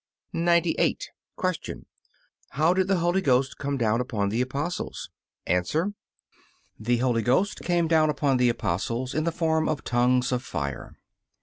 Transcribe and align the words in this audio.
98. 0.33 1.11
Q. 1.61 1.85
How 2.57 2.73
did 2.73 2.87
the 2.87 2.95
Holy 2.97 3.21
Ghost 3.21 3.59
come 3.59 3.77
down 3.77 4.01
upon 4.01 4.29
the 4.29 4.41
Apostles? 4.41 5.11
A. 5.45 5.61
The 6.79 6.97
Holy 6.97 7.21
Ghost 7.21 7.59
came 7.61 7.87
down 7.87 8.09
upon 8.09 8.37
the 8.37 8.49
Apostles 8.49 9.13
in 9.13 9.25
the 9.25 9.31
form 9.31 9.69
of 9.69 9.83
tongues 9.83 10.31
of 10.31 10.41
fire. 10.41 10.95